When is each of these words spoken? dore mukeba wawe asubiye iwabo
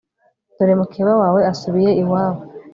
dore 0.55 0.73
mukeba 0.79 1.13
wawe 1.21 1.39
asubiye 1.51 1.91
iwabo 2.01 2.41